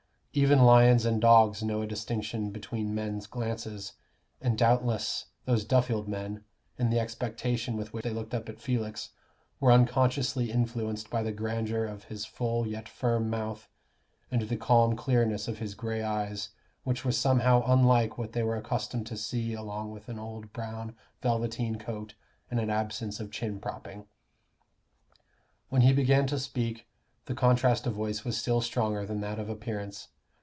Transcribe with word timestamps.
Even 0.33 0.59
lions 0.63 1.03
and 1.05 1.19
dogs 1.19 1.61
know 1.61 1.81
a 1.81 1.85
distinction 1.85 2.51
between 2.51 2.95
men's 2.95 3.27
glances; 3.27 3.95
and 4.39 4.57
doubtless 4.57 5.25
those 5.43 5.65
Duffield 5.65 6.07
men, 6.07 6.45
in 6.79 6.89
the 6.89 6.99
expectation 7.01 7.75
with 7.75 7.91
which 7.91 8.05
they 8.05 8.11
looked 8.11 8.33
up 8.33 8.47
at 8.47 8.57
Felix, 8.61 9.09
were 9.59 9.73
unconsciously 9.73 10.49
influenced 10.49 11.09
by 11.09 11.21
the 11.21 11.33
grandeur 11.33 11.83
of 11.83 12.05
his 12.05 12.23
full 12.23 12.65
yet 12.65 12.87
firm 12.87 13.29
mouth, 13.29 13.67
and 14.31 14.43
the 14.43 14.55
calm 14.55 14.95
clearness 14.95 15.49
of 15.49 15.57
his 15.57 15.75
gray 15.75 16.01
eyes, 16.01 16.51
which 16.85 17.03
were 17.03 17.11
somehow 17.11 17.61
unlike 17.65 18.17
what 18.17 18.31
they 18.31 18.41
were 18.41 18.55
accustomed 18.55 19.05
to 19.07 19.17
see 19.17 19.51
along 19.53 19.91
with 19.91 20.07
an 20.07 20.17
old 20.17 20.53
brown 20.53 20.95
velveteen 21.21 21.77
coat, 21.77 22.13
and 22.49 22.57
an 22.57 22.69
absence 22.69 23.19
of 23.19 23.31
chin 23.31 23.59
propping. 23.59 24.05
When 25.67 25.81
he 25.81 25.91
began 25.91 26.25
to 26.27 26.39
speak, 26.39 26.87
the 27.25 27.35
contrast 27.35 27.85
of 27.85 27.95
voice 27.95 28.23
was 28.23 28.37
still 28.37 28.61
stronger 28.61 29.05
than 29.05 29.19
that 29.19 29.37
of 29.37 29.49
appearance. 29.49 30.07